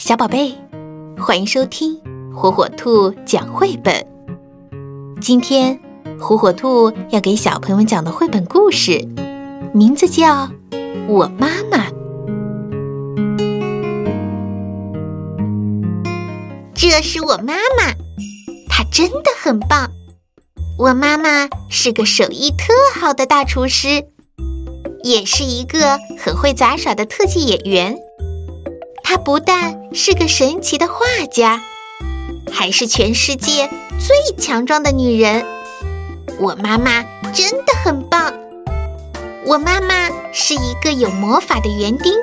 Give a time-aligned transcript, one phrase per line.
[0.00, 0.54] 小宝贝，
[1.18, 2.00] 欢迎收听
[2.34, 4.06] 火火兔讲绘本。
[5.20, 5.78] 今天，
[6.18, 9.06] 火火兔要给小朋友们讲的绘本故事，
[9.74, 10.46] 名字叫
[11.06, 11.90] 《我妈妈》。
[16.74, 17.92] 这是我妈妈，
[18.70, 19.90] 她真的很棒。
[20.78, 24.06] 我妈妈是个手艺特好的大厨师，
[25.04, 27.98] 也是一个很会杂耍的特技演员。
[29.12, 31.60] 她不但是个神奇的画家，
[32.52, 35.44] 还是全世界最强壮的女人。
[36.38, 37.02] 我妈妈
[37.34, 38.32] 真的很棒。
[39.44, 42.14] 我妈妈是一个有魔法的园丁，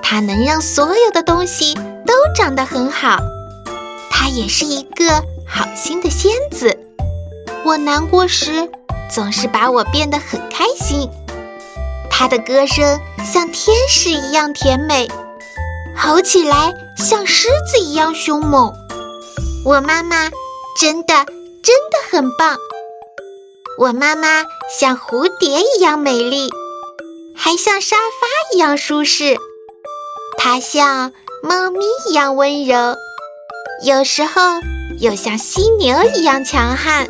[0.00, 1.74] 她能让所有的东西
[2.06, 3.18] 都长得很好。
[4.10, 6.78] 她也是一个好心的仙子。
[7.62, 8.70] 我难过时，
[9.10, 11.10] 总是把我变得很开心。
[12.08, 15.06] 她的歌声像天使一样甜美。
[16.02, 18.72] 吼起来像狮子一样凶猛，
[19.66, 20.30] 我妈妈
[20.78, 21.14] 真的
[21.62, 22.56] 真的很棒。
[23.78, 24.44] 我妈妈
[24.78, 26.48] 像蝴蝶一样美丽，
[27.36, 29.36] 还像沙发一样舒适。
[30.38, 32.96] 她像猫咪一样温柔，
[33.84, 34.40] 有时候
[35.00, 37.08] 又像犀牛一样强悍。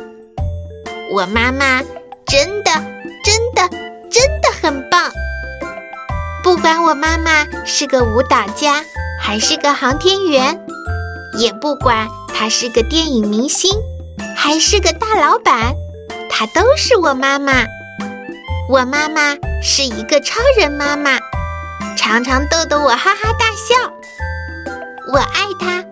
[1.13, 1.81] 我妈妈
[2.25, 2.70] 真的
[6.61, 8.83] 管我妈妈是个舞蹈家，
[9.19, 10.63] 还是个航天员，
[11.39, 13.71] 也不管她是个电影明星，
[14.37, 15.73] 还是个大老板，
[16.29, 17.65] 她都是我妈妈。
[18.69, 21.17] 我妈妈是一个超人妈妈，
[21.97, 23.91] 常常逗得我哈哈大笑。
[25.11, 25.83] 我爱她，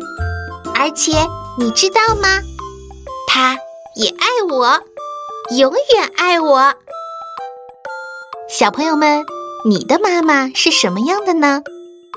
[0.75, 1.13] 而且
[1.57, 2.41] 你知道吗？
[3.27, 3.57] 她
[3.95, 4.79] 也爱我，
[5.57, 6.75] 永远爱我。
[8.47, 9.25] 小朋友们。
[9.65, 11.61] 你的妈妈是什么样的呢？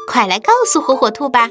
[0.06, 1.50] 快来告诉火火兔吧！